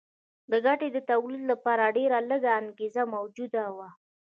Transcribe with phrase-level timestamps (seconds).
[0.51, 3.89] د ګټې د تولید لپاره ډېره لږه انګېزه موجوده وه